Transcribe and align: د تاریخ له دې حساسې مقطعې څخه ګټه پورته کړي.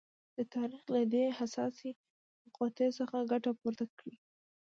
د 0.37 0.39
تاریخ 0.55 0.83
له 0.95 1.01
دې 1.13 1.25
حساسې 1.37 1.89
مقطعې 2.45 2.89
څخه 2.99 3.17
ګټه 3.31 3.51
پورته 3.59 3.85
کړي. 3.99 4.15